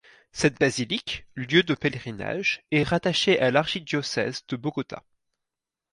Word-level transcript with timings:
Cette 0.31 0.59
basilique, 0.59 1.27
lieu 1.35 1.61
de 1.61 1.75
pèlerinage, 1.75 2.63
est 2.71 2.81
rattachée 2.81 3.39
à 3.39 3.51
l'archidiocèse 3.51 4.43
de 4.47 4.55
Bogota. 4.55 5.03